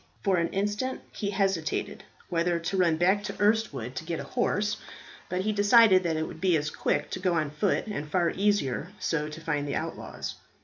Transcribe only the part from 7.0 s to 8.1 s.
to go on foot, and